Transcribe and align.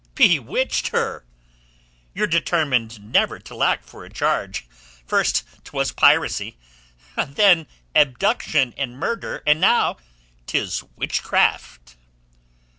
"Bewitched 0.15 0.87
her? 0.87 1.25
You're 2.15 2.25
determined 2.25 3.11
never 3.13 3.37
to 3.37 3.53
lack 3.53 3.83
for 3.83 4.03
a 4.03 4.09
charge. 4.09 4.65
First 5.05 5.43
'twas 5.63 5.91
piracy, 5.91 6.57
then 7.15 7.67
abduction 7.93 8.73
and 8.77 8.97
murder, 8.97 9.43
and 9.45 9.61
now 9.61 9.97
'tis 10.47 10.83
witchcraft!" 10.95 11.97